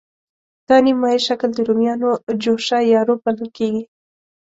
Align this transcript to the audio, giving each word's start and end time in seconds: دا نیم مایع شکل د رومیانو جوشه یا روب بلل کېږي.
دا 0.67 0.75
نیم 0.83 0.97
مایع 1.01 1.21
شکل 1.27 1.49
د 1.53 1.59
رومیانو 1.67 2.09
جوشه 2.43 2.79
یا 2.93 3.01
روب 3.07 3.19
بلل 3.25 3.49
کېږي. 3.57 3.83